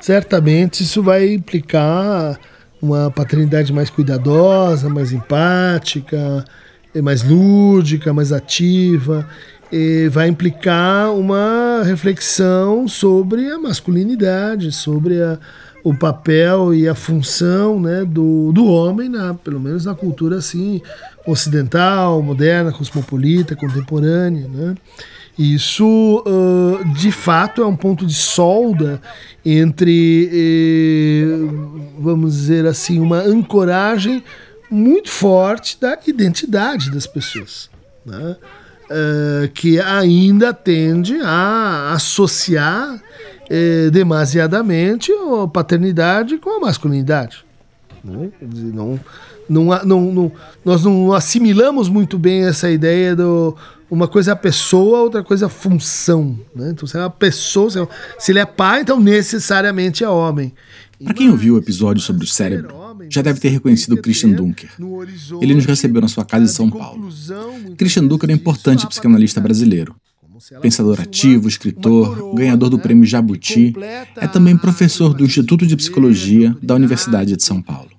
[0.00, 2.38] Certamente isso vai implicar
[2.80, 6.44] uma paternidade mais cuidadosa, mais empática,
[7.02, 9.28] mais lúdica, mais ativa,
[10.10, 15.38] vai implicar uma reflexão sobre a masculinidade, sobre a,
[15.84, 20.80] o papel e a função né, do, do homem, na, pelo menos na cultura assim
[21.26, 24.48] ocidental, moderna, cosmopolita, contemporânea.
[24.48, 24.74] Né?
[25.40, 29.00] Isso, uh, de fato, é um ponto de solda
[29.42, 31.24] entre, eh,
[31.98, 34.22] vamos dizer assim, uma ancoragem
[34.70, 37.70] muito forte da identidade das pessoas.
[38.04, 38.36] Né?
[38.90, 43.02] Uh, que ainda tende a associar
[43.48, 47.46] eh, demasiadamente a paternidade com a masculinidade.
[48.04, 48.30] Né?
[48.42, 49.00] Não,
[49.48, 53.56] não, não, não, nós não assimilamos muito bem essa ideia do
[53.90, 56.38] uma coisa é a pessoa, outra coisa é a função.
[56.54, 56.70] Né?
[56.70, 60.52] Então, se é uma pessoa, se ele é pai, então necessariamente é homem.
[61.02, 62.74] Para quem ouviu o episódio sobre o cérebro,
[63.08, 64.70] já deve ter reconhecido Christian Dunker.
[65.40, 67.08] Ele nos recebeu na sua casa em São Paulo.
[67.76, 69.96] Christian Dunker é um importante psicanalista brasileiro.
[70.60, 73.74] Pensador ativo, escritor, ganhador do prêmio Jabuti,
[74.16, 77.90] é também professor do Instituto de Psicologia da Universidade de São Paulo.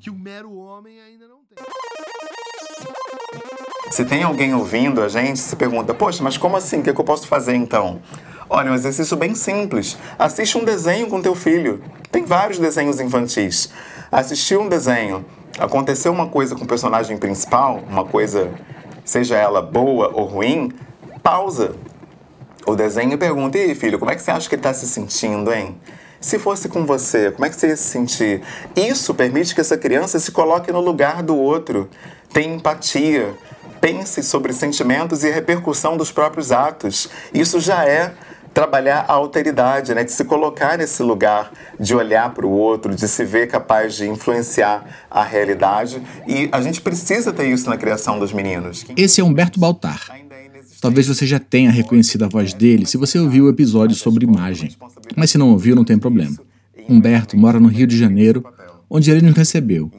[3.91, 6.79] Se tem alguém ouvindo a gente, se pergunta, poxa, mas como assim?
[6.79, 8.01] O que, é que eu posso fazer então?
[8.49, 9.97] Olha, um exercício bem simples.
[10.17, 11.83] Assiste um desenho com teu filho.
[12.09, 13.69] Tem vários desenhos infantis.
[14.09, 15.25] Assistiu um desenho,
[15.59, 18.49] aconteceu uma coisa com o personagem principal, uma coisa,
[19.03, 20.71] seja ela boa ou ruim,
[21.21, 21.75] pausa
[22.65, 24.87] o desenho e pergunta: e filho, como é que você acha que ele está se
[24.87, 25.77] sentindo, hein?
[26.21, 28.41] Se fosse com você, como é que você ia se sentir?
[28.73, 31.89] Isso permite que essa criança se coloque no lugar do outro,
[32.31, 33.33] tenha empatia,
[33.81, 37.09] pense sobre sentimentos e a repercussão dos próprios atos.
[37.33, 38.13] Isso já é
[38.53, 40.03] trabalhar a alteridade, né?
[40.03, 44.07] de se colocar nesse lugar, de olhar para o outro, de se ver capaz de
[44.07, 46.01] influenciar a realidade.
[46.27, 48.85] E a gente precisa ter isso na criação dos meninos.
[48.95, 50.01] Esse é Humberto Baltar.
[50.79, 54.75] Talvez você já tenha reconhecido a voz dele se você ouviu o episódio sobre imagem.
[55.15, 56.37] Mas se não ouviu, não tem problema.
[56.89, 58.43] Humberto mora no Rio de Janeiro,
[58.89, 59.91] onde ele nos recebeu.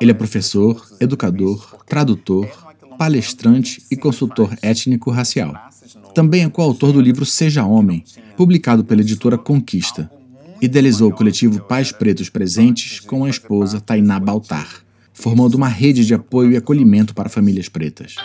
[0.00, 2.63] Ele é professor, educador, tradutor,
[2.96, 5.54] palestrante e consultor étnico-racial.
[6.14, 8.04] Também é coautor do livro Seja Homem,
[8.36, 10.10] publicado pela editora Conquista.
[10.60, 14.68] Idealizou o coletivo Pais Pretos Presentes com a esposa Tainá Baltar,
[15.12, 18.16] formando uma rede de apoio e acolhimento para famílias pretas.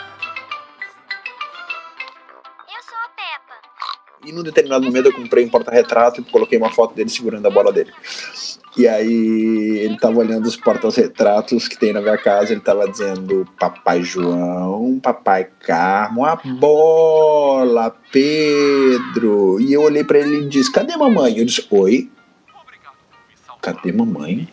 [4.26, 7.50] E num determinado momento eu comprei um porta-retrato e coloquei uma foto dele segurando a
[7.50, 7.92] bola dele.
[8.78, 13.48] E aí ele tava olhando os porta-retratos que tem na minha casa, ele tava dizendo
[13.60, 19.60] Papai João, Papai Carmo, a bola, Pedro.
[19.60, 21.38] E eu olhei para ele e disse: Cadê mamãe?
[21.38, 22.10] Eu disse: Oi?
[23.62, 24.48] Cadê mamãe?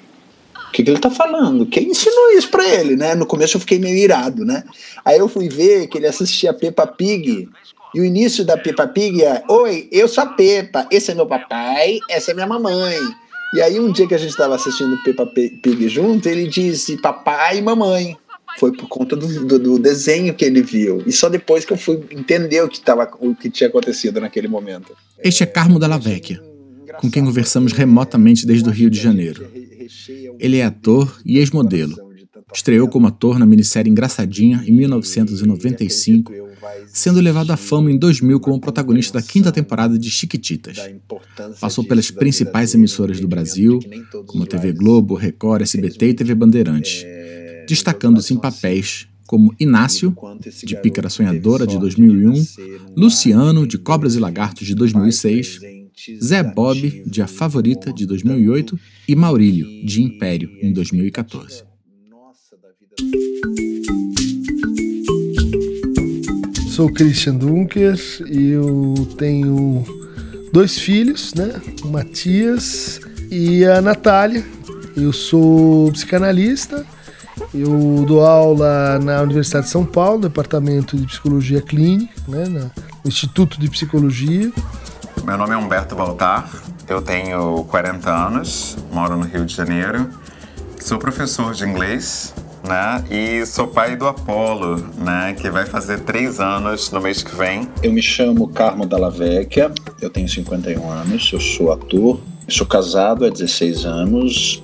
[0.69, 1.67] O que, que ele tá falando?
[1.67, 3.15] Quem ensinou isso para ele, né?
[3.15, 4.65] No começo eu fiquei meio irado, né?
[5.05, 7.49] Aí eu fui ver que ele assistia Peppa Pig
[7.97, 11.27] e o início da Peppa Pig é: Oi, eu sou a Peppa, esse é meu
[11.27, 12.99] papai, essa é minha mamãe.
[13.55, 17.57] E aí, um dia que a gente estava assistindo Peppa Pig junto, ele disse papai
[17.57, 18.15] e mamãe.
[18.59, 21.03] Foi por conta do, do, do, desenho que ele viu.
[21.07, 24.47] E só depois que eu fui entender o que, tava, o que tinha acontecido naquele
[24.47, 24.95] momento.
[25.25, 26.43] Este é Carmo Dalla Vecchia,
[27.01, 29.47] com quem conversamos remotamente desde o Rio de Janeiro.
[30.39, 32.06] Ele é ator e ex-modelo.
[32.53, 36.33] Estreou como ator na minissérie Engraçadinha em 1995
[36.89, 40.77] sendo levado à fama em 2000 como protagonista da quinta temporada de Chiquititas.
[41.61, 43.79] Passou pelas principais emissoras do Brasil,
[44.27, 47.05] como TV Globo, Record, SBT e TV Bandeirantes,
[47.69, 50.17] destacando-se em papéis como Inácio,
[50.65, 52.47] de Pícara Sonhadora, de 2001,
[52.97, 55.61] Luciano, de Cobras e Lagartos, de 2006,
[56.23, 58.79] Zé Bob, de A Favorita, de 2008,
[59.09, 61.76] e Maurílio, de Império, em 2014.
[66.77, 69.83] Sou Christian Dunker e eu tenho
[70.53, 71.59] dois filhos, né?
[71.83, 73.01] O Matias
[73.31, 74.45] e a Natália.
[74.95, 76.85] Eu sou psicanalista,
[77.55, 82.45] eu dou aula na Universidade de São Paulo, Departamento de Psicologia Clínica, né?
[82.47, 82.71] no
[83.07, 84.53] Instituto de Psicologia.
[85.25, 86.47] Meu nome é Humberto Baltar,
[86.87, 90.11] eu tenho 40 anos, moro no Rio de Janeiro,
[90.79, 92.35] sou professor de inglês
[92.67, 93.05] né?
[93.11, 95.35] E sou pai do Apolo, né?
[95.41, 97.69] Que vai fazer três anos no mês que vem.
[97.83, 99.71] Eu me chamo Carmo Dalla Vecchia,
[100.01, 104.63] eu tenho 51 anos, eu sou ator, sou casado há 16 anos,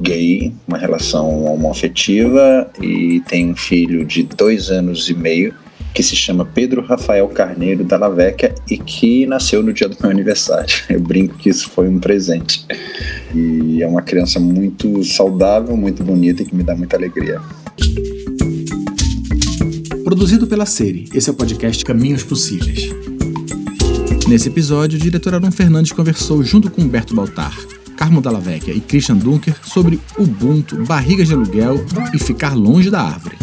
[0.00, 5.54] gay, uma relação homoafetiva e tenho um filho de dois anos e meio
[5.92, 10.10] que se chama Pedro Rafael Carneiro da Vecchia e que nasceu no dia do meu
[10.10, 10.74] aniversário.
[10.88, 12.64] Eu brinco que isso foi um presente.
[13.34, 17.40] E é uma criança muito saudável, muito bonita e que me dá muita alegria.
[20.04, 22.90] Produzido pela série, esse é o podcast Caminhos Possíveis.
[24.28, 27.56] Nesse episódio, o diretor Aaron Fernandes conversou junto com Humberto Baltar,
[27.96, 31.84] Carmo Dalla Vecchia e Christian Dunker sobre Ubuntu, barrigas de aluguel
[32.14, 33.36] e ficar longe da árvore.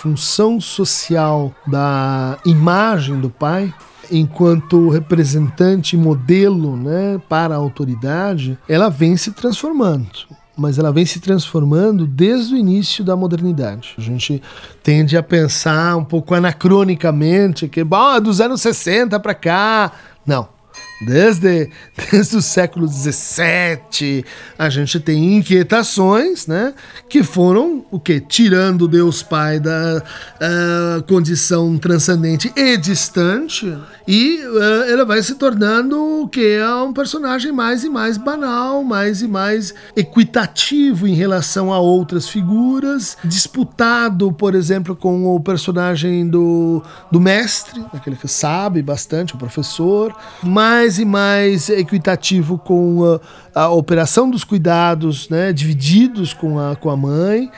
[0.00, 3.72] Função social da imagem do pai
[4.10, 10.08] enquanto representante modelo né, para a autoridade, ela vem se transformando.
[10.56, 13.94] Mas ela vem se transformando desde o início da modernidade.
[13.98, 14.42] A gente
[14.82, 19.92] tende a pensar um pouco anacronicamente que, bom, dos anos 60 para cá.
[20.26, 20.59] Não
[21.00, 21.70] Desde,
[22.10, 24.24] desde o século XVII,
[24.58, 26.74] a gente tem inquietações, né?
[27.08, 28.20] Que foram o que?
[28.20, 33.74] Tirando Deus Pai da uh, condição transcendente e distante,
[34.06, 36.54] e uh, ela vai se tornando o que?
[36.54, 42.28] É um personagem mais e mais banal, mais e mais equitativo em relação a outras
[42.28, 49.38] figuras, disputado, por exemplo, com o personagem do, do mestre, aquele que sabe bastante, o
[49.38, 53.20] professor, mais mais e mais equitativo com
[53.54, 57.50] a, a operação dos cuidados, né, divididos com a, com a mãe.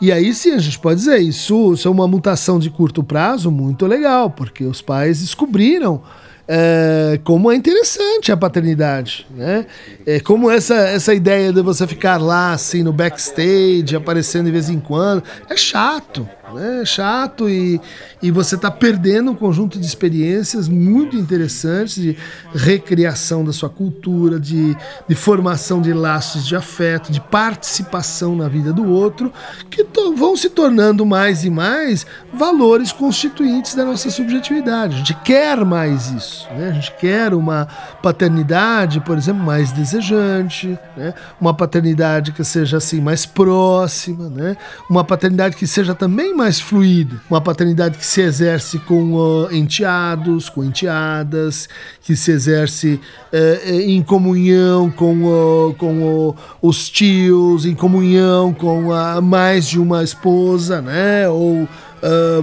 [0.00, 3.50] E aí sim, a gente pode dizer, isso, isso é uma mutação de curto prazo
[3.50, 6.02] muito legal, porque os pais descobriram
[6.46, 9.66] é, como é interessante a paternidade, né?
[10.06, 14.70] É, como essa, essa ideia de você ficar lá, assim, no backstage, aparecendo de vez
[14.70, 16.84] em quando, é chato, né?
[16.84, 17.80] Chato e,
[18.22, 22.16] e você está perdendo um conjunto de experiências muito interessantes de
[22.54, 24.76] recriação da sua cultura, de,
[25.08, 29.32] de formação de laços de afeto, de participação na vida do outro,
[29.70, 29.86] que
[30.16, 34.94] vão se tornando mais e mais valores constituintes da nossa subjetividade.
[34.94, 36.70] A gente quer mais isso, né?
[36.70, 37.66] a gente quer uma
[38.02, 41.14] paternidade, por exemplo, mais desejante, né?
[41.40, 44.56] uma paternidade que seja assim mais próxima, né?
[44.88, 50.48] uma paternidade que seja também mais fluida, uma paternidade que se exerce com uh, enteados,
[50.48, 51.68] com enteadas,
[52.00, 53.00] que se exerce
[53.32, 58.90] uh, em comunhão com, uh, com os tios, em comunhão com
[59.20, 61.28] mais de uma esposa, né?
[61.28, 61.68] Ou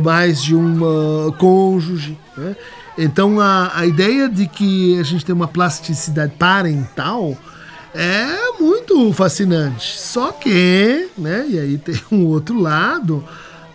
[0.03, 2.53] mais de um cônjuge, né?
[2.97, 7.37] Então a, a ideia de que a gente tem uma plasticidade parental
[7.93, 9.97] é muito fascinante.
[9.97, 11.45] Só que, né?
[11.49, 13.23] E aí tem um outro lado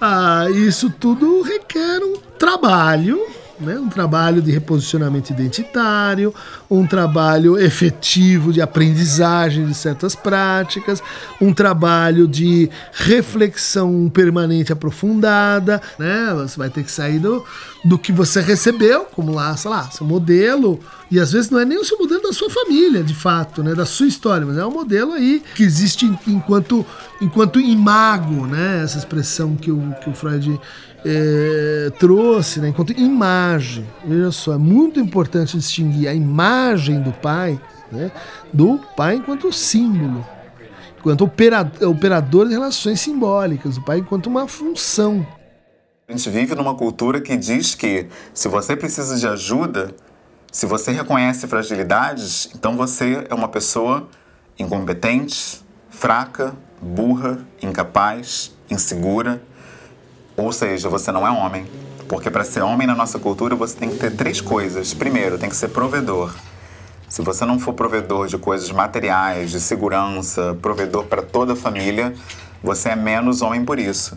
[0.00, 3.26] ah, isso tudo requer um trabalho,
[3.60, 3.78] né?
[3.78, 6.34] um trabalho de reposicionamento identitário,
[6.70, 11.02] um trabalho efetivo de aprendizagem de certas práticas,
[11.40, 16.34] um trabalho de reflexão permanente aprofundada, né?
[16.34, 17.44] Você vai ter que sair do,
[17.84, 20.80] do que você recebeu, como lá, sei lá, seu modelo,
[21.10, 23.74] e às vezes não é nem o seu modelo da sua família, de fato, né,
[23.74, 26.86] da sua história, mas é um modelo aí que existe enquanto
[27.20, 30.58] enquanto imago, né, essa expressão que o, que o Freud
[31.04, 33.86] é, trouxe, né, enquanto imagem.
[34.04, 37.60] Veja só, é muito importante distinguir a imagem do pai,
[37.90, 38.10] né,
[38.52, 40.26] do pai enquanto símbolo,
[40.98, 45.26] enquanto operador, de relações simbólicas, o pai enquanto uma função.
[46.08, 49.94] A gente vive numa cultura que diz que se você precisa de ajuda,
[50.50, 54.08] se você reconhece fragilidades, então você é uma pessoa
[54.58, 59.40] incompetente, fraca, burra, incapaz, insegura,
[60.40, 61.66] ou seja, você não é homem.
[62.08, 64.92] Porque para ser homem na nossa cultura você tem que ter três coisas.
[64.92, 66.34] Primeiro, tem que ser provedor.
[67.08, 72.14] Se você não for provedor de coisas materiais, de segurança, provedor para toda a família,
[72.62, 74.16] você é menos homem por isso.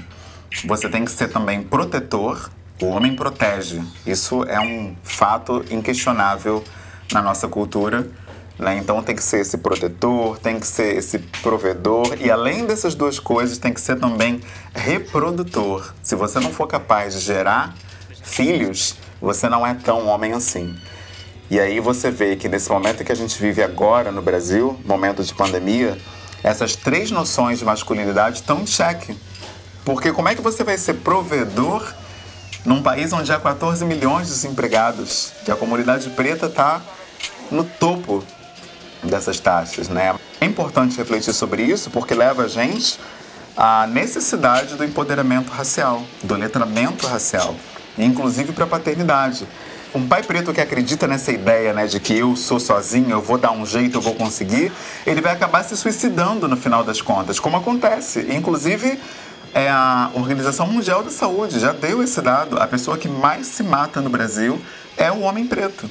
[0.65, 2.49] Você tem que ser também protetor.
[2.81, 3.81] O homem protege.
[4.05, 6.63] Isso é um fato inquestionável
[7.11, 8.07] na nossa cultura.
[8.57, 8.77] Né?
[8.77, 13.19] Então tem que ser esse protetor, tem que ser esse provedor e além dessas duas
[13.19, 14.41] coisas tem que ser também
[14.73, 15.93] reprodutor.
[16.03, 17.75] Se você não for capaz de gerar
[18.21, 20.75] filhos, você não é tão homem assim.
[21.49, 25.23] E aí você vê que nesse momento que a gente vive agora no Brasil, momento
[25.23, 25.97] de pandemia,
[26.43, 29.17] essas três noções de masculinidade estão em xeque.
[29.85, 31.93] Porque como é que você vai ser provedor
[32.65, 36.81] num país onde há 14 milhões de desempregados, que a comunidade preta está
[37.51, 38.23] no topo
[39.03, 40.15] dessas taxas, né?
[40.39, 42.99] É importante refletir sobre isso porque leva a gente
[43.55, 47.55] a necessidade do empoderamento racial, do letramento racial,
[47.97, 49.47] inclusive para a paternidade.
[49.93, 53.37] Um pai preto que acredita nessa ideia né, de que eu sou sozinho, eu vou
[53.37, 54.71] dar um jeito, eu vou conseguir,
[55.05, 58.25] ele vai acabar se suicidando no final das contas, como acontece.
[58.31, 58.99] Inclusive,
[59.53, 62.57] é a Organização Mundial da Saúde já deu esse dado.
[62.59, 64.59] A pessoa que mais se mata no Brasil
[64.97, 65.87] é o homem preto.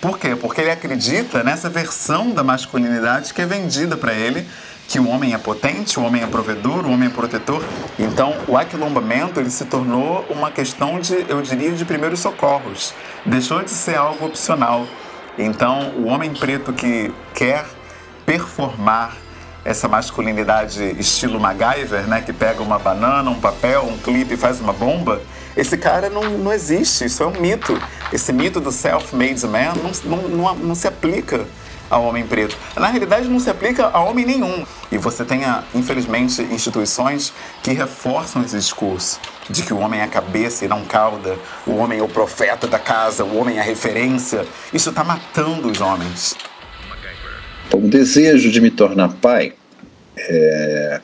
[0.00, 0.36] Por quê?
[0.36, 4.46] Porque ele acredita nessa versão da masculinidade que é vendida para ele
[4.88, 7.62] que o homem é potente, o homem é provedor, o homem é protetor.
[7.98, 12.94] Então, o aquilombamento ele se tornou uma questão de, eu diria, de primeiros socorros.
[13.26, 14.86] Deixou de ser algo opcional.
[15.36, 17.66] Então, o homem preto que quer
[18.24, 19.14] performar
[19.62, 24.58] essa masculinidade estilo MacGyver, né, que pega uma banana, um papel, um clipe e faz
[24.58, 25.20] uma bomba,
[25.58, 27.76] esse cara não, não existe, isso é um mito.
[28.12, 31.44] Esse mito do self-made man não, não, não, não se aplica
[31.90, 32.56] ao homem preto.
[32.76, 34.64] Na realidade, não se aplica a homem nenhum.
[34.92, 35.40] E você tem,
[35.74, 40.84] infelizmente, instituições que reforçam esse discurso de que o homem é a cabeça e não
[40.84, 41.36] cauda,
[41.66, 44.46] o homem é o profeta da casa, o homem é a referência.
[44.72, 46.36] Isso está matando os homens.
[47.72, 49.54] O desejo de me tornar pai
[50.16, 51.00] é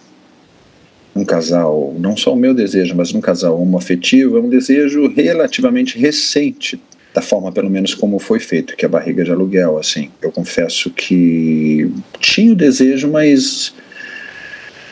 [1.14, 5.99] um casal, não só o meu desejo, mas um casal homoafetivo, é um desejo relativamente
[5.99, 6.80] recente
[7.14, 10.11] da forma pelo menos como foi feito, que é a barriga de aluguel, assim.
[10.21, 13.73] Eu confesso que tinha o desejo, mas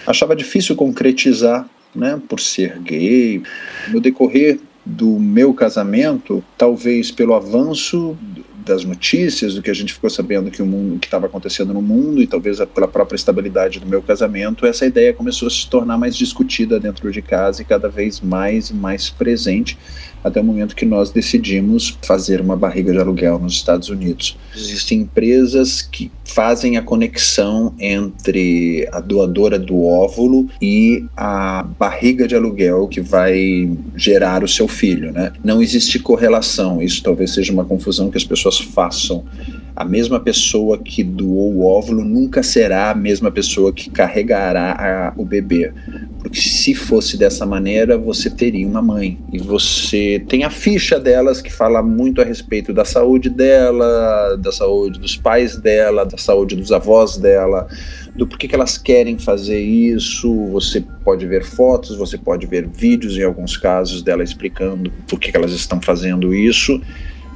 [0.06, 3.42] achava difícil concretizar, né, por ser gay.
[3.88, 8.16] No decorrer do meu casamento, talvez pelo avanço
[8.64, 11.82] das notícias, do que a gente ficou sabendo que o mundo que estava acontecendo no
[11.82, 15.98] mundo e talvez pela própria estabilidade do meu casamento, essa ideia começou a se tornar
[15.98, 19.76] mais discutida dentro de casa e cada vez mais e mais presente
[20.22, 24.36] até o momento que nós decidimos fazer uma barriga de aluguel nos Estados Unidos.
[24.54, 32.34] Existem empresas que fazem a conexão entre a doadora do óvulo e a barriga de
[32.34, 35.32] aluguel que vai gerar o seu filho, né?
[35.42, 39.24] Não existe correlação, isso talvez seja uma confusão que as pessoas façam
[39.74, 45.12] a mesma pessoa que doou o óvulo nunca será a mesma pessoa que carregará a,
[45.16, 45.72] o bebê.
[46.18, 49.18] Porque se fosse dessa maneira, você teria uma mãe.
[49.32, 54.52] E você tem a ficha delas que fala muito a respeito da saúde dela, da
[54.52, 57.66] saúde dos pais dela, da saúde dos avós dela,
[58.14, 60.46] do porquê que elas querem fazer isso.
[60.48, 65.34] Você pode ver fotos, você pode ver vídeos, em alguns casos, dela explicando por que
[65.34, 66.80] elas estão fazendo isso.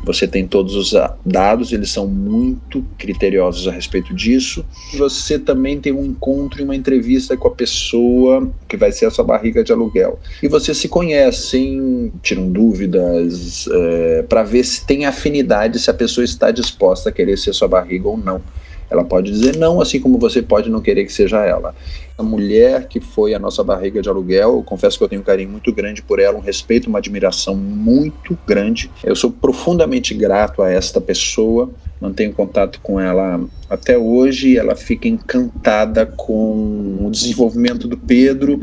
[0.06, 0.94] Você tem todos os
[1.24, 4.64] dados, eles são muito criteriosos a respeito disso.
[4.96, 9.10] Você também tem um encontro e uma entrevista com a pessoa que vai ser a
[9.10, 10.20] sua barriga de aluguel.
[10.40, 16.24] E vocês se conhecem, tiram dúvidas, é, para ver se tem afinidade, se a pessoa
[16.24, 18.40] está disposta a querer ser sua barriga ou não.
[18.88, 21.74] Ela pode dizer não, assim como você pode não querer que seja ela.
[22.18, 25.24] A mulher que foi a nossa barriga de aluguel, eu confesso que eu tenho um
[25.24, 28.90] carinho muito grande por ela, um respeito, uma admiração muito grande.
[29.04, 31.70] Eu sou profundamente grato a esta pessoa,
[32.00, 34.56] mantenho contato com ela até hoje.
[34.56, 38.60] Ela fica encantada com o desenvolvimento do Pedro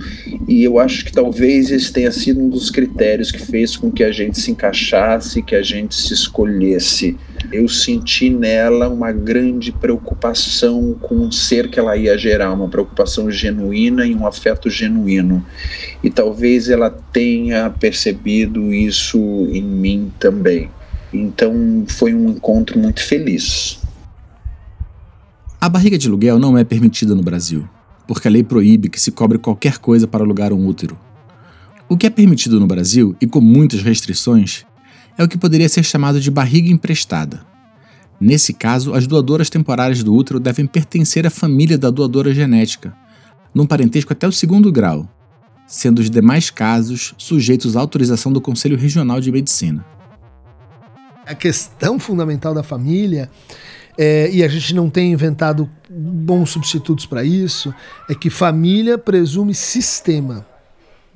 [0.48, 4.04] e eu acho que talvez esse tenha sido um dos critérios que fez com que
[4.04, 7.18] a gente se encaixasse, que a gente se escolhesse
[7.52, 13.30] eu senti nela uma grande preocupação com o ser que ela ia gerar, uma preocupação
[13.30, 15.46] genuína e um afeto genuíno.
[16.04, 19.20] E talvez ela tenha percebido isso
[19.52, 20.70] em mim também.
[21.14, 23.80] Então foi um encontro muito feliz.
[25.62, 27.68] A barriga de aluguel não é permitida no Brasil,
[28.08, 30.98] porque a lei proíbe que se cobre qualquer coisa para alugar um útero.
[31.88, 34.66] O que é permitido no Brasil, e com muitas restrições,
[35.18, 37.46] é o que poderia ser chamado de barriga emprestada.
[38.20, 42.96] Nesse caso, as doadoras temporárias do útero devem pertencer à família da doadora genética,
[43.54, 45.08] num parentesco até o segundo grau,
[45.68, 49.86] sendo os demais casos sujeitos à autorização do Conselho Regional de Medicina.
[51.26, 53.30] A questão fundamental da família,
[53.98, 57.74] é, e a gente não tem inventado bons substitutos para isso,
[58.10, 60.46] é que família presume sistema.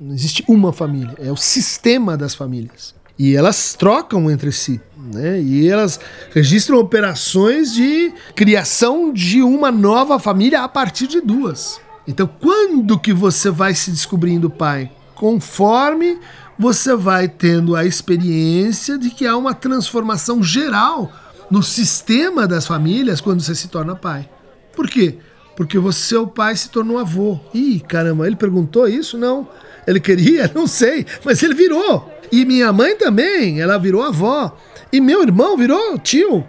[0.00, 2.94] Não existe uma família, é o sistema das famílias.
[3.18, 4.80] E elas trocam entre si,
[5.12, 5.40] né?
[5.40, 5.98] E elas
[6.32, 11.80] registram operações de criação de uma nova família a partir de duas.
[12.06, 14.88] Então, quando que você vai se descobrindo pai?
[15.16, 16.16] Conforme
[16.58, 21.12] você vai tendo a experiência de que há uma transformação geral
[21.50, 24.28] no sistema das famílias quando você se torna pai.
[24.74, 25.18] Por quê?
[25.56, 27.38] Porque você, seu pai se tornou avô.
[27.54, 29.16] Ih, caramba, ele perguntou isso?
[29.16, 29.48] Não.
[29.86, 30.50] Ele queria?
[30.54, 32.12] Não sei, mas ele virou.
[32.30, 34.56] E minha mãe também, ela virou avó.
[34.92, 36.44] E meu irmão virou tio.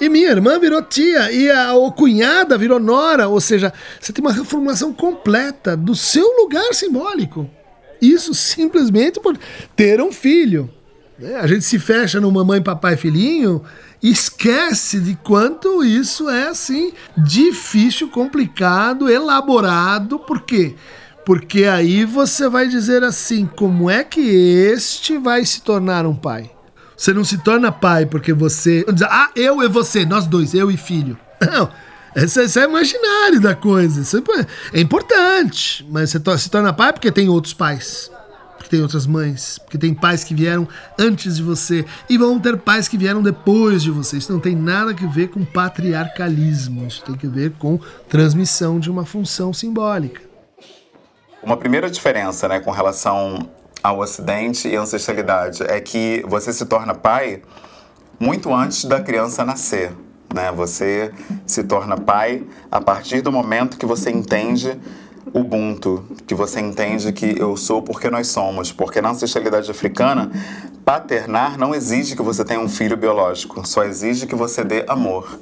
[0.00, 4.22] E minha irmã virou tia, e a, a cunhada virou nora, ou seja, você tem
[4.22, 7.48] uma reformulação completa do seu lugar simbólico.
[8.00, 9.36] Isso simplesmente por
[9.74, 10.70] ter um filho.
[11.18, 11.36] Né?
[11.36, 13.62] A gente se fecha no mamãe, papai, filhinho
[14.02, 20.18] e esquece de quanto isso é assim difícil, complicado, elaborado.
[20.18, 20.74] Por quê?
[21.24, 26.50] Porque aí você vai dizer assim: como é que este vai se tornar um pai?
[26.96, 28.84] Você não se torna pai porque você.
[29.08, 31.18] Ah, eu e você, nós dois, eu e filho.
[31.40, 31.70] Não.
[32.16, 34.00] Isso, isso é imaginário da coisa.
[34.00, 35.86] Isso é, é importante.
[35.90, 38.10] Mas você se torna pai porque tem outros pais.
[38.56, 39.58] Porque tem outras mães.
[39.58, 40.66] Porque tem pais que vieram
[40.98, 41.84] antes de você.
[42.08, 44.16] E vão ter pais que vieram depois de você.
[44.16, 46.86] Isso não tem nada a ver com patriarcalismo.
[46.86, 50.22] Isso tem que ver com transmissão de uma função simbólica.
[51.42, 53.50] Uma primeira diferença né, com relação
[53.82, 57.42] ao Ocidente e ancestralidade é que você se torna pai
[58.18, 59.92] muito antes da criança nascer.
[60.34, 60.52] Né?
[60.52, 61.12] Você
[61.46, 64.78] se torna pai a partir do momento que você entende
[65.34, 68.70] Ubuntu, que você entende que eu sou porque nós somos.
[68.72, 70.30] Porque na ancestralidade africana,
[70.84, 75.38] paternar não exige que você tenha um filho biológico, só exige que você dê amor.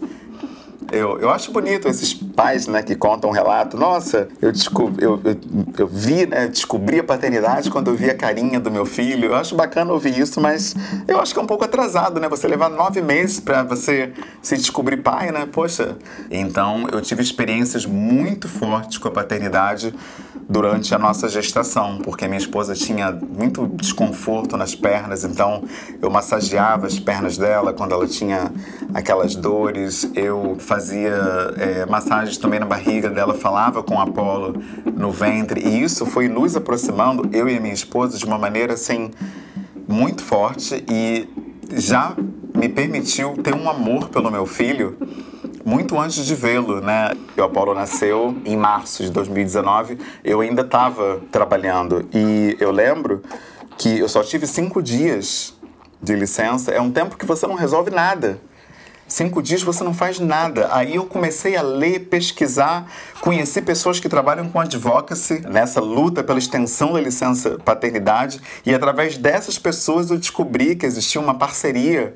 [0.90, 3.76] Eu, eu acho bonito esses pais né, que contam um relato.
[3.76, 5.36] Nossa, eu, descobri, eu, eu,
[5.78, 9.26] eu, vi, né, descobri a paternidade quando eu vi a carinha do meu filho.
[9.26, 10.74] Eu acho bacana ouvir isso, mas
[11.06, 12.28] eu acho que é um pouco atrasado, né?
[12.28, 14.12] Você levar nove meses para você
[14.42, 15.48] se descobrir pai, né?
[15.50, 15.96] Poxa.
[16.30, 19.94] Então, eu tive experiências muito fortes com a paternidade
[20.48, 25.64] durante a nossa gestação, porque minha esposa tinha muito desconforto nas pernas, então
[26.00, 28.52] eu massageava as pernas dela quando ela tinha
[28.92, 31.14] aquelas dores, eu fazia
[31.56, 31.86] é,
[32.24, 34.54] massagens também na barriga dela, falava com Apolo
[34.96, 38.74] no ventre, e isso foi nos aproximando, eu e a minha esposa, de uma maneira
[38.74, 39.10] assim
[39.86, 41.28] muito forte e
[41.72, 42.16] já
[42.54, 44.96] me permitiu ter um amor pelo meu filho
[45.64, 47.12] muito antes de vê-lo, né?
[47.36, 53.22] O Apolo nasceu em março de 2019, eu ainda estava trabalhando e eu lembro
[53.76, 55.54] que eu só tive cinco dias
[56.02, 56.70] de licença.
[56.70, 58.38] É um tempo que você não resolve nada.
[59.14, 60.68] Cinco dias você não faz nada.
[60.72, 62.90] Aí eu comecei a ler, pesquisar,
[63.20, 68.40] conhecer pessoas que trabalham com advocacy nessa luta pela extensão da licença paternidade.
[68.66, 72.12] E através dessas pessoas eu descobri que existia uma parceria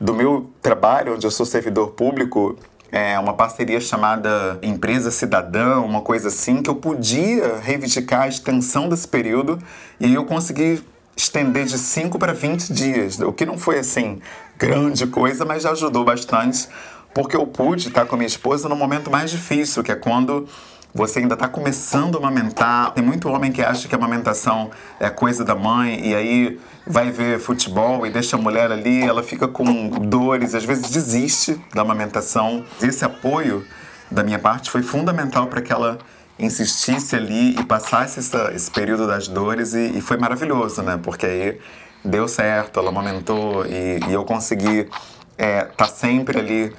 [0.00, 2.56] do meu trabalho, onde eu sou servidor público,
[2.90, 8.88] é, uma parceria chamada Empresa Cidadã, uma coisa assim, que eu podia reivindicar a extensão
[8.88, 9.58] desse período
[10.00, 10.82] e eu consegui
[11.20, 14.20] estender de 5 para 20 dias, o que não foi assim
[14.58, 16.68] grande coisa, mas já ajudou bastante,
[17.14, 20.46] porque eu pude estar com minha esposa no momento mais difícil, que é quando
[20.94, 22.92] você ainda está começando a amamentar.
[22.92, 27.10] Tem muito homem que acha que a amamentação é coisa da mãe e aí vai
[27.10, 31.82] ver futebol e deixa a mulher ali, ela fica com dores, às vezes desiste da
[31.82, 32.64] amamentação.
[32.82, 33.64] Esse apoio
[34.10, 35.98] da minha parte foi fundamental para que ela
[36.40, 40.98] insistisse ali e passasse essa, esse período das dores e, e, foi maravilhoso, né?
[41.02, 41.60] Porque aí
[42.04, 44.90] deu certo, ela amamentou e, e eu consegui estar
[45.38, 46.72] é, tá sempre ali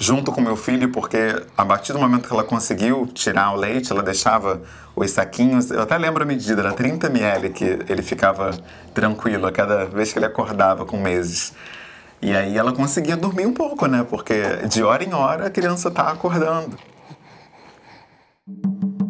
[0.00, 3.90] junto com meu filho, porque a partir do momento que ela conseguiu tirar o leite,
[3.90, 4.62] ela deixava
[4.94, 8.56] os saquinhos, eu até lembro a medida, era 30 ml que ele ficava
[8.94, 11.52] tranquilo a cada vez que ele acordava com meses.
[12.20, 14.04] E aí ela conseguia dormir um pouco, né?
[14.08, 16.76] Porque de hora em hora a criança está acordando.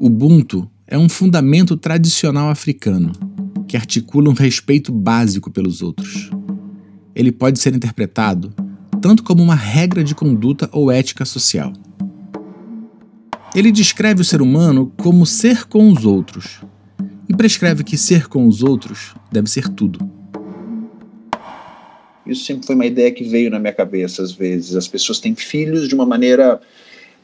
[0.01, 3.11] Ubuntu é um fundamento tradicional africano
[3.67, 6.31] que articula um respeito básico pelos outros.
[7.17, 8.55] Ele pode ser interpretado
[9.03, 11.73] tanto como uma regra de conduta ou ética social.
[13.55, 16.61] Ele descreve o ser humano como ser com os outros
[17.29, 19.99] e prescreve que ser com os outros deve ser tudo.
[22.25, 24.77] Isso sempre foi uma ideia que veio na minha cabeça às vezes.
[24.77, 26.61] As pessoas têm filhos de uma maneira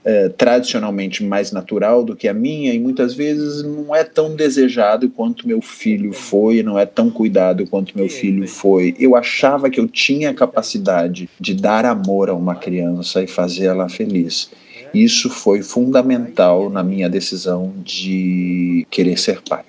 [0.05, 5.09] é, tradicionalmente mais natural do que a minha e muitas vezes não é tão desejado
[5.09, 8.95] quanto meu filho foi, não é tão cuidado quanto meu filho foi.
[8.99, 13.89] Eu achava que eu tinha capacidade de dar amor a uma criança e fazer ela
[13.89, 14.51] feliz.
[14.93, 19.65] Isso foi fundamental na minha decisão de querer ser pai.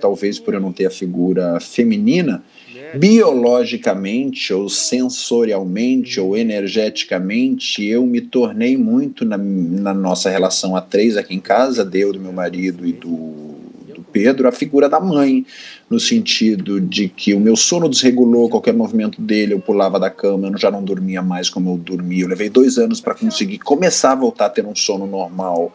[0.00, 2.42] Talvez por eu não ter a figura feminina,
[2.94, 11.16] biologicamente ou sensorialmente ou energeticamente eu me tornei muito na, na nossa relação a três
[11.16, 13.50] aqui em casa, deu do meu marido e do,
[13.94, 15.46] do Pedro, a figura da mãe,
[15.88, 20.48] no sentido de que o meu sono desregulou, qualquer movimento dele, eu pulava da cama,
[20.48, 22.24] eu já não dormia mais como eu dormia.
[22.24, 25.72] Eu levei dois anos para conseguir começar a voltar a ter um sono normal.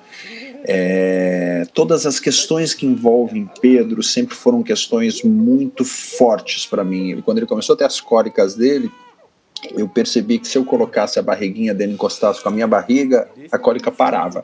[0.68, 7.22] É, todas as questões que envolvem Pedro sempre foram questões muito fortes para mim.
[7.24, 8.92] Quando ele começou a ter as cólicas dele,
[9.74, 13.58] eu percebi que se eu colocasse a barriguinha dele encostasse com a minha barriga, a
[13.58, 14.44] cólica parava.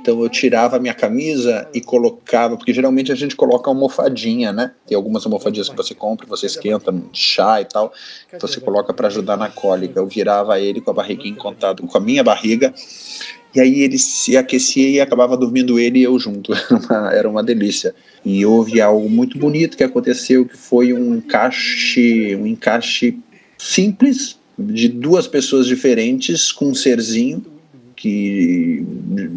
[0.00, 4.72] Então eu tirava a minha camisa e colocava, porque geralmente a gente coloca almofadinha, né?
[4.86, 7.92] Tem algumas almofadinhas que você compra, você esquenta chá e tal,
[8.40, 10.00] você coloca para ajudar na cólica.
[10.00, 12.72] Eu virava ele com a barriguinha em contato com a minha barriga,
[13.54, 16.52] e aí ele se aquecia e acabava dormindo ele e eu junto.
[16.70, 17.94] Era uma, era uma delícia.
[18.24, 23.18] E houve algo muito bonito que aconteceu, que foi um encaixe, um encaixe
[23.58, 27.44] simples de duas pessoas diferentes com um serzinho
[28.00, 28.82] que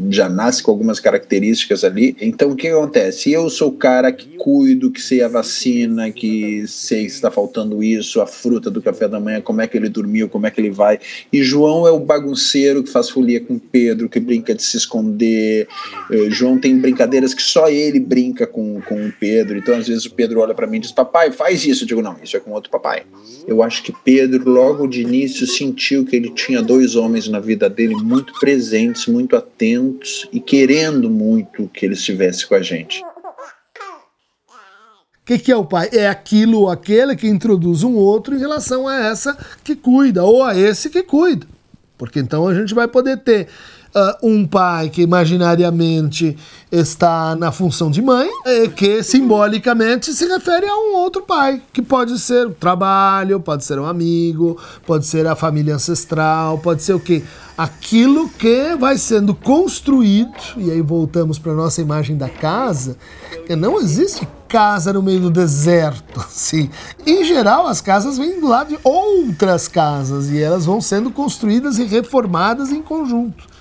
[0.10, 2.15] já nasce com algumas características ali.
[2.21, 3.30] Então o que acontece?
[3.30, 7.84] Eu sou o cara que cuido, que sei a vacina, que sei se está faltando
[7.84, 10.62] isso, a fruta do café da manhã, como é que ele dormiu, como é que
[10.62, 10.97] ele vai.
[11.32, 15.67] E João é o bagunceiro que faz folia com Pedro, que brinca de se esconder.
[16.10, 19.58] Eh, João tem brincadeiras que só ele brinca com, com o Pedro.
[19.58, 21.84] Então às vezes o Pedro olha para mim e diz: Papai, faz isso.
[21.84, 23.04] Eu digo: Não, isso é com outro papai.
[23.45, 27.69] Eu acho que Pedro, logo de início, sentiu que ele tinha dois homens na vida
[27.69, 33.01] dele muito presentes presentes, muito atentos e querendo muito que ele estivesse com a gente.
[33.01, 35.89] O que, que, é o pai?
[35.91, 40.43] É aquilo ou aquele que introduz um outro em relação a essa que cuida, ou
[40.43, 41.47] a esse que cuida.
[41.97, 43.47] Porque então a gente vai poder ter
[43.95, 46.36] uh, um pai que imaginariamente
[46.71, 51.82] está na função de mãe, e que simbolicamente se refere a um outro pai, que
[51.82, 56.93] pode ser o trabalho, pode ser um amigo, pode ser a família ancestral, pode ser
[56.93, 57.23] o quê?
[57.56, 62.97] Aquilo que vai sendo construído, e aí voltamos para a nossa imagem da casa,
[63.45, 66.19] que não existe casa no meio do deserto.
[66.25, 66.69] Assim.
[67.06, 71.77] Em geral, as casas vêm do lado de outras casas e elas vão sendo construídas
[71.77, 73.52] e reformadas em conjunto.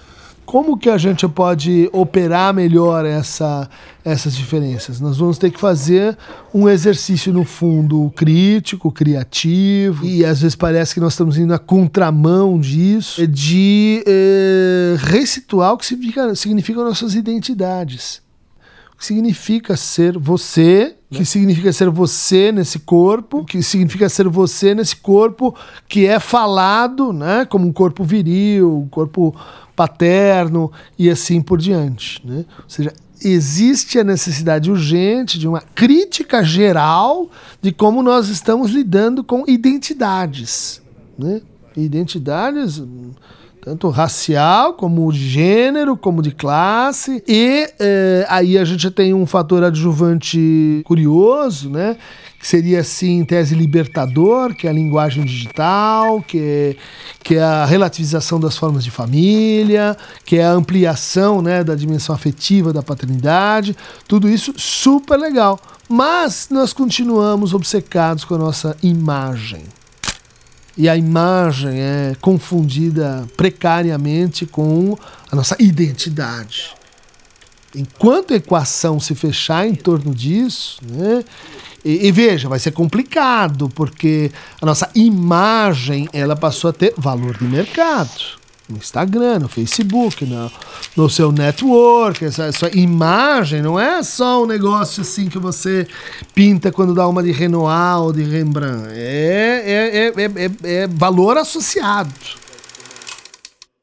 [0.53, 3.71] Como que a gente pode operar melhor essa,
[4.05, 5.01] essas diferenças?
[5.01, 6.15] Nós vamos ter que fazer
[6.53, 11.59] um exercício, no fundo, crítico, criativo, e às vezes parece que nós estamos indo na
[11.59, 18.21] contramão disso, de eh, recituar o que significa, significa nossas identidades.
[18.93, 24.07] O que significa ser você, o que significa ser você nesse corpo, o que significa
[24.07, 25.55] ser você nesse corpo
[25.88, 29.35] que é falado né, como um corpo viril, um corpo
[29.75, 32.21] paterno e assim por diante.
[32.27, 32.45] Né?
[32.59, 37.31] Ou seja, existe a necessidade urgente de uma crítica geral
[37.61, 40.83] de como nós estamos lidando com identidades.
[41.19, 41.41] Né?
[41.77, 42.83] Identidades
[43.63, 47.23] tanto racial, como de gênero, como de classe.
[47.29, 51.97] E eh, aí a gente tem um fator adjuvante curioso, né?
[52.42, 56.76] Que seria assim, em tese libertador, que é a linguagem digital, que é,
[57.22, 62.12] que é a relativização das formas de família, que é a ampliação né, da dimensão
[62.12, 63.76] afetiva da paternidade,
[64.09, 65.57] tudo isso super legal.
[65.88, 69.62] Mas nós continuamos obcecados com a nossa imagem.
[70.76, 74.98] E a imagem é confundida precariamente com
[75.31, 76.74] a nossa identidade.
[77.72, 81.24] Enquanto a equação se fechar em torno disso, né,
[81.85, 87.37] e, e, veja, vai ser complicado, porque a nossa imagem ela passou a ter valor
[87.37, 88.40] de mercado.
[88.68, 90.51] No Instagram, no Facebook, no,
[90.97, 95.87] no seu network, essa, essa imagem não é só um negócio assim que você
[96.33, 98.88] pinta quando dá uma de Renoir ou de Rembrandt.
[98.92, 102.12] É, é, é, é, é valor associado.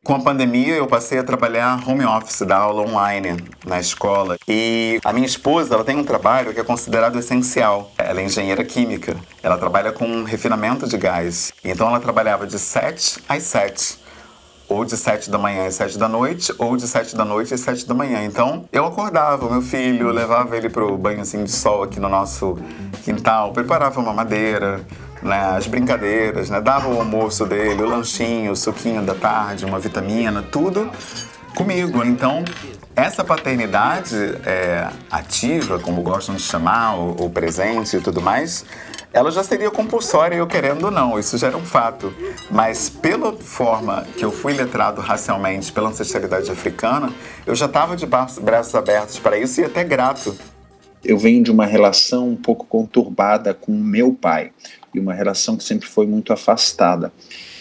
[0.02, 3.36] Com a pandemia, eu passei a trabalhar home office, dar aula online
[3.66, 4.38] na escola.
[4.48, 7.92] E a minha esposa, ela tem um trabalho que é considerado essencial.
[7.98, 9.18] Ela é engenheira química.
[9.44, 11.52] Ela trabalha com refinamento de gás.
[11.64, 14.00] Então ela trabalhava de 7 às 7
[14.70, 17.60] ou de 7 da manhã às 7 da noite, ou de 7 da noite às
[17.60, 18.24] 7 da manhã.
[18.24, 22.58] Então, eu acordava o meu filho, levava ele pro banho de sol aqui no nosso
[23.04, 24.86] quintal, preparava uma madeira,
[25.22, 29.80] né, as brincadeiras, né, dava o almoço dele, o lanchinho, o suquinho da tarde, uma
[29.80, 30.90] vitamina, tudo
[31.56, 32.04] comigo.
[32.06, 32.44] Então,
[32.96, 38.66] essa paternidade é, ativa, como gostam de chamar, o, o presente e tudo mais,
[39.12, 42.14] ela já seria compulsória, eu querendo ou não, isso já era um fato.
[42.52, 47.12] Mas pela forma que eu fui letrado racialmente pela ancestralidade africana,
[47.46, 50.36] eu já estava de braços abertos para isso e até grato.
[51.04, 54.52] Eu venho de uma relação um pouco conturbada com meu pai
[54.94, 57.12] e uma relação que sempre foi muito afastada.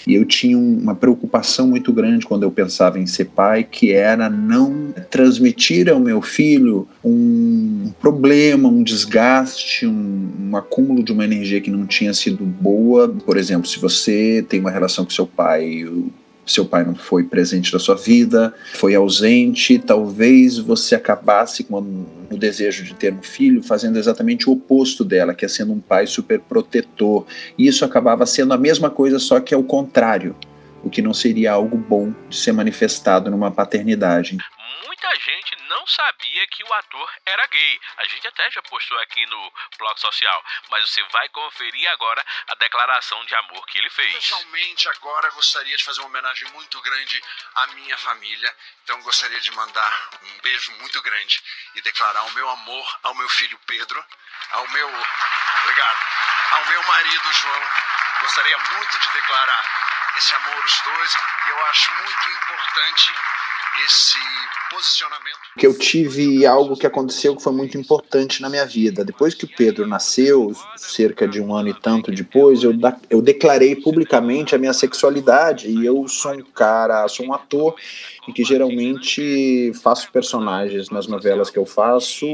[0.07, 4.31] E eu tinha uma preocupação muito grande quando eu pensava em ser pai, que era
[4.31, 11.61] não transmitir ao meu filho um problema, um desgaste, um, um acúmulo de uma energia
[11.61, 13.07] que não tinha sido boa.
[13.09, 15.85] Por exemplo, se você tem uma relação com seu pai,
[16.53, 22.37] seu pai não foi presente na sua vida, foi ausente, talvez você acabasse com o
[22.37, 26.07] desejo de ter um filho fazendo exatamente o oposto dela, que é sendo um pai
[26.07, 27.27] super protetor.
[27.57, 30.35] E isso acabava sendo a mesma coisa, só que é o contrário,
[30.83, 34.37] o que não seria algo bom de ser manifestado numa paternidade
[35.89, 37.81] sabia que o ator era gay.
[37.97, 42.55] A gente até já postou aqui no blog social, mas você vai conferir agora a
[42.57, 44.15] declaração de amor que ele fez.
[44.15, 47.23] Especialmente agora gostaria de fazer uma homenagem muito grande
[47.55, 48.57] à minha família.
[48.85, 51.43] Então gostaria de mandar um beijo muito grande
[51.75, 54.05] e declarar o meu amor ao meu filho Pedro,
[54.51, 54.89] ao meu,
[55.63, 56.07] obrigado,
[56.53, 57.71] ao meu marido João.
[58.21, 63.15] Gostaria muito de declarar esse amor os dois e eu acho muito importante
[63.87, 64.19] esse
[64.71, 65.39] posicionamento.
[65.59, 69.05] Que eu tive algo que aconteceu que foi muito importante na minha vida.
[69.05, 72.73] Depois que o Pedro nasceu, cerca de um ano e tanto depois, eu,
[73.11, 77.75] eu declarei publicamente a minha sexualidade e eu sou um cara, sou um ator
[78.29, 82.27] em que geralmente faço personagens nas novelas que eu faço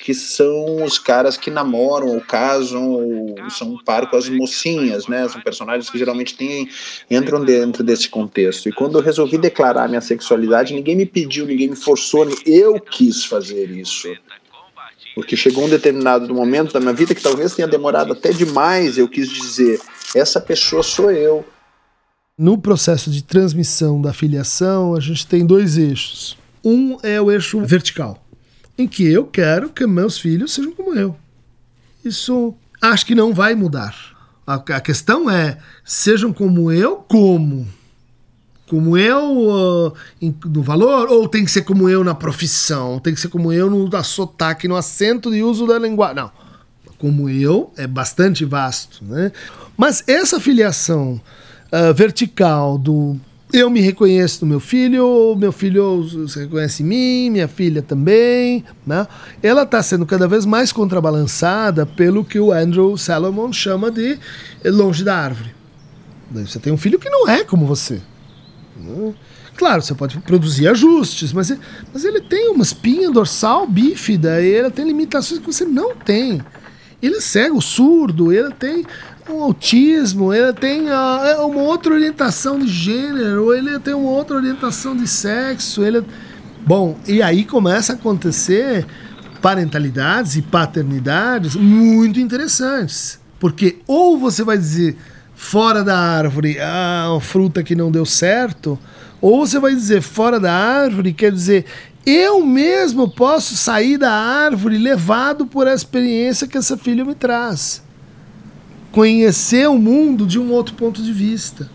[0.00, 5.06] que são os caras que namoram ou casam ou são um par com as mocinhas,
[5.06, 5.28] né?
[5.28, 6.68] São personagens que geralmente têm,
[7.10, 8.68] entram dentro desse contexto.
[8.68, 13.24] E quando eu resolvi declarar minha sexualidade, ninguém me pediu, ninguém me forçou, eu quis
[13.24, 14.08] fazer isso.
[15.14, 19.08] Porque chegou um determinado momento da minha vida que talvez tenha demorado até demais, eu
[19.08, 19.80] quis dizer,
[20.14, 21.44] essa pessoa sou eu.
[22.38, 26.36] No processo de transmissão da filiação, a gente tem dois eixos.
[26.64, 28.24] Um é o eixo vertical,
[28.78, 31.14] em que eu quero que meus filhos sejam como eu.
[32.04, 33.94] Isso acho que não vai mudar.
[34.46, 37.68] A, a questão é, sejam como eu, como?
[38.72, 39.92] Como eu uh,
[40.46, 42.98] no valor, ou tem que ser como eu na profissão?
[42.98, 46.16] Tem que ser como eu no sotaque, no acento de uso da linguagem?
[46.16, 46.30] Não.
[46.96, 49.04] Como eu é bastante vasto.
[49.04, 49.30] Né?
[49.76, 51.20] Mas essa filiação
[51.70, 53.20] uh, vertical do
[53.52, 58.64] eu me reconheço no meu filho, meu filho se reconhece em mim, minha filha também,
[58.86, 59.06] né?
[59.42, 64.18] Ela está sendo cada vez mais contrabalançada pelo que o Andrew Salomon chama de
[64.64, 65.54] longe da árvore.
[66.30, 68.00] Você tem um filho que não é como você.
[68.76, 69.14] Né?
[69.56, 71.52] Claro, você pode produzir ajustes, mas,
[71.92, 76.40] mas ele tem uma espinha dorsal bífida ele tem limitações que você não tem.
[77.02, 78.84] Ele é cego, surdo, ele tem
[79.28, 84.96] um autismo, ele tem uh, uma outra orientação de gênero, ele tem uma outra orientação
[84.96, 86.04] de sexo, ele
[86.64, 88.86] Bom, e aí começa a acontecer
[89.40, 93.18] parentalidades e paternidades muito interessantes.
[93.40, 94.96] Porque ou você vai dizer
[95.42, 98.78] fora da árvore, ah, uma fruta que não deu certo,
[99.20, 101.64] ou você vai dizer fora da árvore, quer dizer,
[102.06, 107.82] eu mesmo posso sair da árvore levado por a experiência que essa filha me traz
[108.92, 111.68] conhecer o mundo de um outro ponto de vista.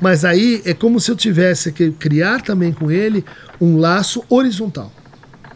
[0.00, 3.24] Mas aí é como se eu tivesse que criar também com ele
[3.60, 4.92] um laço horizontal.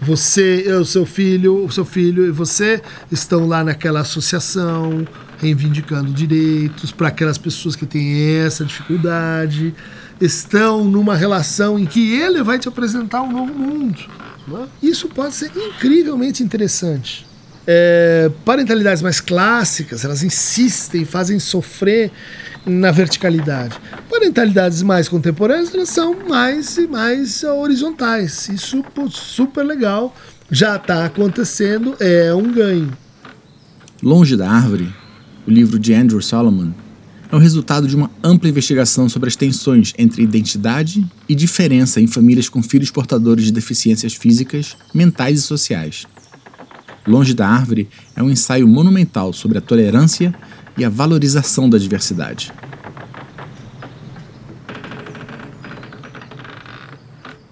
[0.00, 5.06] Você, o seu filho, o seu filho e você estão lá naquela associação,
[5.44, 9.74] reivindicando direitos para aquelas pessoas que têm essa dificuldade,
[10.18, 14.00] estão numa relação em que ele vai te apresentar um novo mundo.
[14.48, 14.66] Né?
[14.82, 17.26] Isso pode ser incrivelmente interessante.
[17.66, 22.10] É, parentalidades mais clássicas, elas insistem, fazem sofrer
[22.64, 23.78] na verticalidade.
[24.08, 28.48] Parentalidades mais contemporâneas, elas são mais e mais horizontais.
[28.48, 30.14] Isso super legal,
[30.50, 32.96] já está acontecendo, é um ganho.
[34.02, 34.92] Longe da Árvore,
[35.46, 36.72] o livro de Andrew Solomon,
[37.30, 42.06] é o resultado de uma ampla investigação sobre as tensões entre identidade e diferença em
[42.06, 46.06] famílias com filhos portadores de deficiências físicas, mentais e sociais.
[47.06, 50.34] Longe da Árvore é um ensaio monumental sobre a tolerância
[50.76, 52.52] e a valorização da diversidade.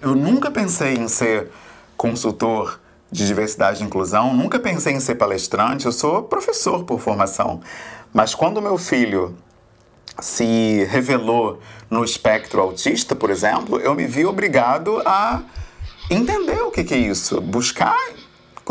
[0.01, 1.49] Eu nunca pensei em ser
[1.95, 2.79] consultor
[3.13, 7.61] de diversidade e inclusão, nunca pensei em ser palestrante, eu sou professor por formação.
[8.11, 9.37] Mas quando meu filho
[10.19, 11.59] se revelou
[11.91, 15.43] no espectro autista, por exemplo, eu me vi obrigado a
[16.09, 17.95] entender o que, que é isso, buscar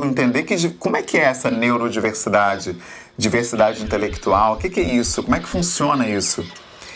[0.05, 2.77] entender que, como é que é essa neurodiversidade,
[3.17, 6.45] diversidade intelectual, o que, que é isso, como é que funciona isso.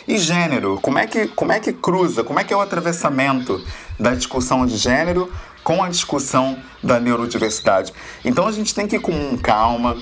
[0.09, 3.63] E gênero, como é, que, como é que cruza, como é que é o atravessamento
[4.01, 5.31] da discussão de gênero
[5.66, 7.92] com a discussão da neurodiversidade.
[8.24, 9.96] Então a gente tem que ir com calma,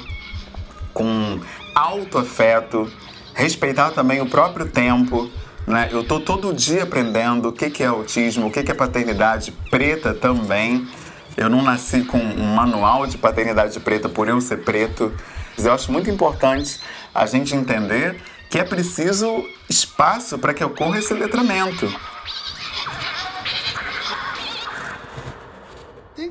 [0.93, 1.41] com
[1.75, 2.93] alto afeto,
[3.33, 5.31] respeitar também o próprio tempo.
[5.67, 5.89] Né?
[5.91, 9.53] Eu estou todo dia aprendendo o que, que é autismo, o que, que é paternidade
[9.71, 10.87] preta também.
[11.35, 15.15] Eu não nasci com um manual de paternidade preta por eu ser preto.
[15.57, 16.79] Eu acho muito importante
[17.15, 21.91] a gente entender que é preciso espaço para que ocorra esse letramento.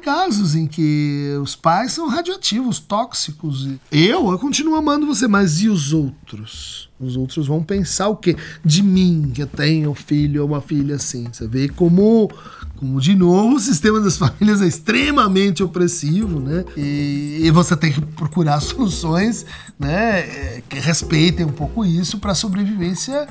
[0.03, 3.67] Casos em que os pais são radioativos, tóxicos.
[3.89, 6.89] Eu, eu continuo amando você, mas e os outros?
[6.99, 8.35] Os outros vão pensar o quê?
[8.63, 11.27] De mim, que eu tenho um filho ou uma filha assim.
[11.31, 12.29] Você vê como,
[12.75, 16.65] como de novo, o sistema das famílias é extremamente opressivo, né?
[16.75, 19.45] E, e você tem que procurar soluções
[19.79, 23.27] né, é, que respeitem um pouco isso para a sobrevivência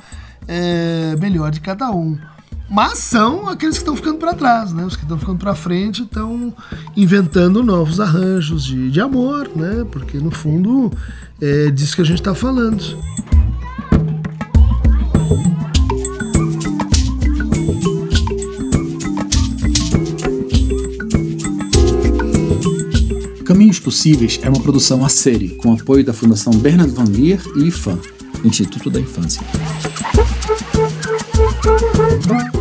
[0.47, 2.17] é, melhor de cada um.
[2.73, 4.83] Mas são aqueles que estão ficando para trás, né?
[4.83, 6.51] Os que estão ficando para frente estão
[6.97, 9.85] inventando novos arranjos de, de amor, né?
[9.91, 10.91] Porque no fundo
[11.39, 12.83] é disso que a gente está falando.
[23.45, 27.67] Caminhos Possíveis é uma produção a série, com apoio da Fundação Bernard Van Leer e
[27.67, 27.99] IFAM,
[28.43, 29.43] Instituto da Infância.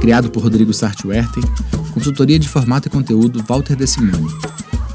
[0.00, 1.42] Criado por Rodrigo Sartwerten,
[1.92, 4.28] consultoria de formato e conteúdo Walter De Simone.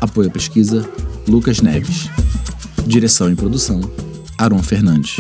[0.02, 0.88] Apoio à pesquisa
[1.28, 2.10] Lucas Neves.
[2.86, 3.82] Direção e produção
[4.38, 5.18] Aron Fernandes.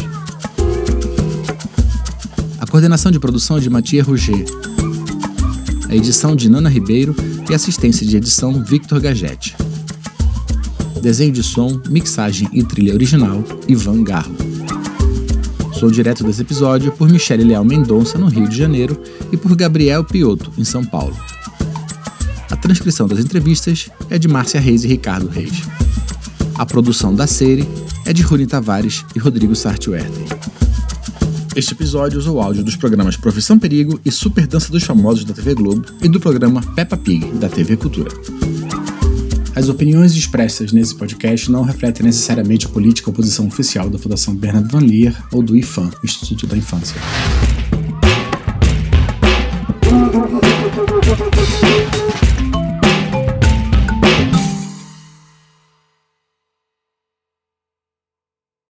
[2.60, 4.46] A coordenação de produção é de Mathieu Rouget.
[5.90, 7.16] A edição de Nana Ribeiro
[7.50, 9.56] e assistência de edição Victor Gagetti.
[11.02, 14.47] Desenho de som, mixagem e trilha original Ivan Garro.
[15.78, 19.00] Sou direto desse episódio por Michele Leal Mendonça, no Rio de Janeiro,
[19.32, 21.16] e por Gabriel Pioto, em São Paulo.
[22.50, 25.62] A transcrição das entrevistas é de Márcia Reis e Ricardo Reis.
[26.56, 27.70] A produção da série
[28.06, 30.26] é de Rony Tavares e Rodrigo Sartwerten.
[31.56, 35.54] Este episódio usou áudio dos programas Profissão Perigo e Super Dança dos Famosos da TV
[35.54, 38.10] Globo e do programa Peppa Pig, da TV Cultura.
[39.58, 44.36] As opiniões expressas nesse podcast não refletem necessariamente a política ou posição oficial da Fundação
[44.36, 46.96] Bernard Van Leer ou do IFAM, Instituto da Infância.